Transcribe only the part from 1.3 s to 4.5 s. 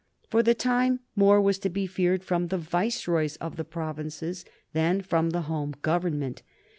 was to be feared from the viceroys of the provinces